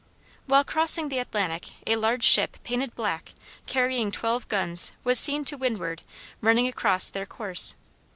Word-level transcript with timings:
While 0.47 0.63
crossing 0.63 1.09
the 1.09 1.19
Atlantic 1.19 1.73
a 1.85 1.95
large 1.95 2.23
ship 2.23 2.57
painted 2.63 2.95
black, 2.95 3.33
carrying 3.67 4.11
twelve 4.11 4.47
guns, 4.47 4.93
was 5.03 5.19
seen 5.19 5.45
to 5.45 5.57
windward 5.57 6.01
running 6.41 6.67
across 6.67 7.11
their 7.11 7.27
course. 7.27 7.75